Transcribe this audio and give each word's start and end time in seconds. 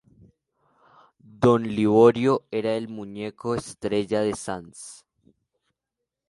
Don 1.19 1.61
Liborio 1.67 2.45
era 2.49 2.73
el 2.75 2.87
muñeco 2.87 3.53
estrella 3.53 4.21
de 4.21 4.33
Sanz. 4.33 5.05